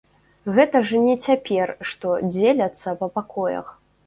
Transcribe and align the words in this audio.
Гэта 0.55 0.79
ж 0.91 1.01
не 1.07 1.13
цяпер, 1.27 1.73
што 1.91 2.15
дзеляцца 2.33 2.97
па 3.05 3.13
пакоях. 3.21 3.73